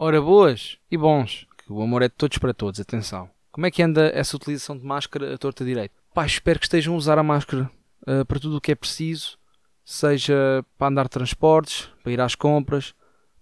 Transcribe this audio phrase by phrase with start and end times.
[0.00, 3.28] Ora, boas e bons, que o amor é de todos para todos, atenção.
[3.50, 5.92] Como é que anda essa utilização de máscara a torta direito?
[6.14, 7.68] Pá, espero que estejam a usar a máscara
[8.02, 9.36] uh, para tudo o que é preciso,
[9.84, 12.94] seja para andar de transportes, para ir às compras,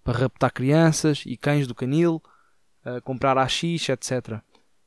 [0.03, 2.23] para raptar crianças e cães do canil,
[2.87, 4.41] uh, comprar AX, etc.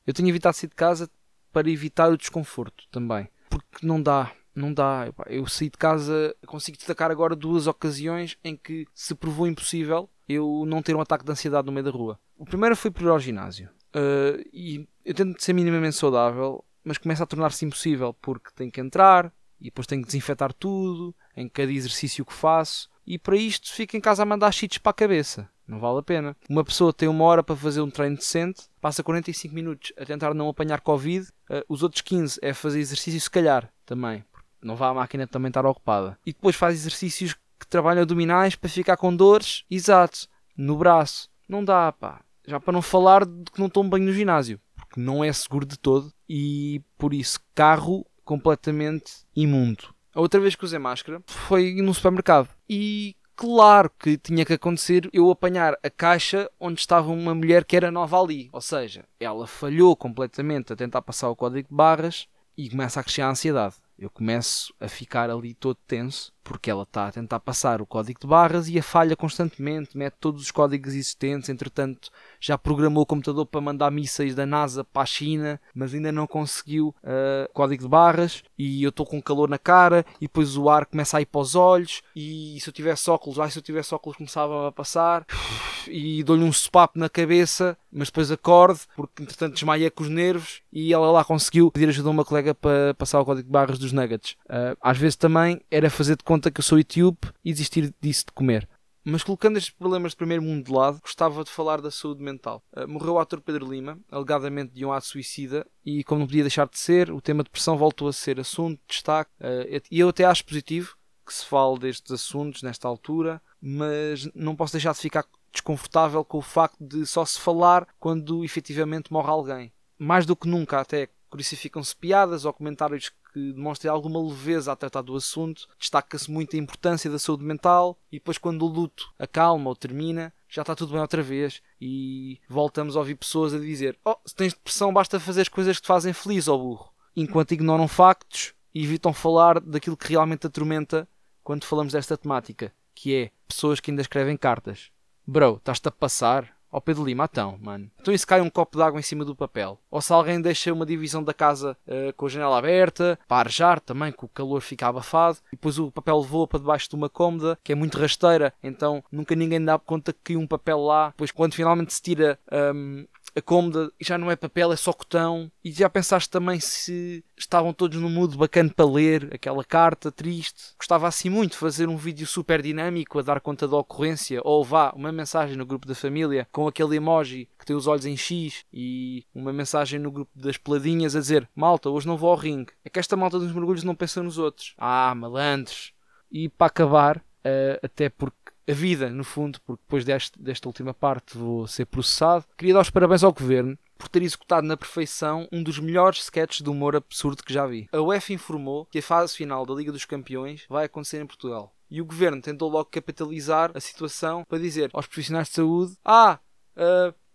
[0.08, 1.08] Eu tenho evitado sair de casa
[1.54, 5.13] para evitar o desconforto também, porque não dá, não dá.
[5.27, 10.64] Eu saí de casa, consigo destacar agora duas ocasiões em que se provou impossível eu
[10.68, 12.20] não ter um ataque de ansiedade no meio da rua.
[12.38, 13.70] O primeiro foi por ir ao ginásio.
[13.90, 18.80] Uh, e eu tento ser minimamente saudável, mas começa a tornar-se impossível porque tenho que
[18.80, 22.88] entrar e depois tenho que desinfetar tudo em cada exercício que faço.
[23.05, 25.50] E para isto fico em casa a mandar cheats para a cabeça.
[25.68, 26.38] Não vale a pena.
[26.48, 30.34] Uma pessoa tem uma hora para fazer um treino decente, passa 45 minutos a tentar
[30.34, 34.24] não apanhar Covid, uh, os outros 15 é fazer exercício, se calhar, também.
[34.62, 36.18] Não vá a máquina também estar ocupada.
[36.26, 41.29] E depois faz exercícios que trabalham abdominais para ficar com dores, exato, no braço.
[41.48, 42.21] Não dá, pá.
[42.46, 45.65] Já para não falar de que não tomo banho no ginásio, porque não é seguro
[45.65, 49.93] de todo e por isso carro completamente imundo.
[50.13, 55.10] A outra vez que usei máscara foi no supermercado e claro que tinha que acontecer
[55.13, 58.49] eu apanhar a caixa onde estava uma mulher que era nova ali.
[58.52, 63.04] Ou seja, ela falhou completamente a tentar passar o código de barras e começa a
[63.04, 63.76] crescer a ansiedade.
[63.98, 68.19] Eu começo a ficar ali todo tenso porque ela está a tentar passar o código
[68.19, 72.09] de barras e a falha constantemente, mete todos os códigos existentes, entretanto
[72.40, 76.25] já programou o computador para mandar mísseis da NASA para a China, mas ainda não
[76.25, 80.68] conseguiu uh, código de barras e eu estou com calor na cara e depois o
[80.72, 83.64] ar começa a ir para os olhos e se eu tivesse óculos, ai, se eu
[83.64, 85.28] tivesse óculos começava a passar
[85.88, 90.64] e dou-lhe um sopapo na cabeça, mas depois acordo porque entretanto desmaia com os nervos
[90.74, 93.78] e ela lá conseguiu pedir ajuda a uma colega para passar o código de barras
[93.78, 94.36] dos nuggets.
[94.46, 97.94] Uh, às vezes também era fazer de conta conta que eu sou etíope e desistir
[98.00, 98.68] disso de comer.
[99.04, 102.64] Mas colocando estes problemas de primeiro mundo de lado, gostava de falar da saúde mental.
[102.74, 106.44] Uh, morreu o ator Pedro Lima, alegadamente de um ato suicida, e como não podia
[106.44, 109.32] deixar de ser, o tema de depressão voltou a ser assunto de destaque.
[109.42, 110.96] Uh, e eu até acho positivo
[111.26, 116.38] que se fale destes assuntos nesta altura, mas não posso deixar de ficar desconfortável com
[116.38, 119.74] o facto de só se falar quando efetivamente morre alguém.
[119.98, 125.01] Mais do que nunca, até crucificam-se piadas ou comentários que demonstre alguma leveza a tratar
[125.01, 129.69] do assunto, destaca-se muito a importância da saúde mental e depois quando o luto acalma
[129.69, 133.97] ou termina, já está tudo bem outra vez e voltamos a ouvir pessoas a dizer
[134.03, 136.94] oh, se tens depressão basta fazer as coisas que te fazem feliz, ó oh burro.
[137.16, 141.07] Enquanto ignoram factos e evitam falar daquilo que realmente atormenta
[141.44, 144.91] quando falamos desta temática, que é pessoas que ainda escrevem cartas.
[145.25, 146.59] Bro, estás-te a passar?
[146.72, 147.90] Ao Pedro Lima, então, mano.
[148.00, 149.80] Então isso cai um copo de água em cima do papel.
[149.90, 153.80] Ou se alguém deixa uma divisão da casa uh, com a janela aberta, para arejar
[153.80, 157.09] também, que o calor fica abafado, e depois o papel voa para debaixo de uma
[157.09, 161.09] cômoda, que é muito rasteira, então nunca ninguém dá conta que caiu um papel lá.
[161.09, 163.06] Depois quando finalmente se tira um,
[163.40, 165.52] a cômoda já não é papel, é só cotão.
[165.64, 170.76] E já pensaste também se estavam todos no mood bacana para ler aquela carta triste?
[170.78, 174.92] Gostava assim muito fazer um vídeo super dinâmico a dar conta da ocorrência, ou vá,
[174.96, 178.66] uma mensagem no grupo da família com aquele emoji que tem os olhos em X
[178.72, 182.74] e uma mensagem no grupo das peladinhas a dizer: Malta, hoje não vou ao ringue.
[182.84, 184.76] É que esta malta dos mergulhos não pensa nos outros.
[184.78, 185.94] Ah, malandros.
[186.32, 188.36] E para acabar, uh, até porque
[188.69, 192.46] a vida, no fundo, porque depois deste, desta última parte vou ser processado.
[192.56, 196.62] Queria dar os parabéns ao governo por ter executado na perfeição um dos melhores sketches
[196.62, 197.90] de humor absurdo que já vi.
[197.91, 201.74] A UEFA informou que a fase final da Liga dos Campeões vai acontecer em Portugal.
[201.90, 206.40] E o governo tentou logo capitalizar a situação para dizer aos profissionais de saúde: Ah,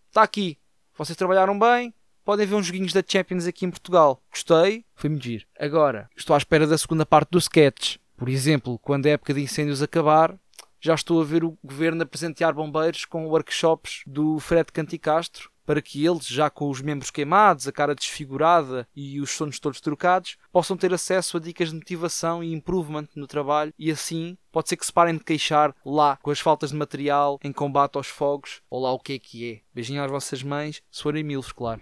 [0.09, 0.57] está uh, aqui,
[0.97, 1.93] vocês trabalharam bem,
[2.25, 4.23] podem ver uns joguinhos da Champions aqui em Portugal.
[4.31, 5.47] Gostei, foi medir.
[5.59, 7.97] Agora, estou à espera da segunda parte do sketch.
[8.17, 10.39] Por exemplo, quando a época de incêndios acabar,
[10.85, 15.81] já estou a ver o governo a presentear bombeiros com workshops do Fred Canticastro para
[15.81, 20.37] que eles, já com os membros queimados, a cara desfigurada e os sonhos todos trocados,
[20.53, 24.77] possam ter acesso a dicas de motivação e improvement no trabalho e assim pode ser
[24.77, 28.61] que se parem de queixar lá com as faltas de material em combate aos fogos
[28.69, 29.61] ou lá o que é que é.
[29.73, 31.81] Beijinho às vossas mães, se forem milfos, claro.